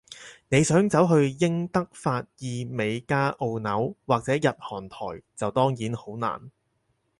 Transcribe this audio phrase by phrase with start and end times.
[0.49, 6.49] 你想走去英德法意美加澳紐，或者日韓台，就當然好難